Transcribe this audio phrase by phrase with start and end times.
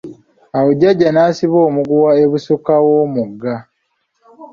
[0.57, 3.55] Awo jjaja nasiba omuguwa ebusukka w'omugga.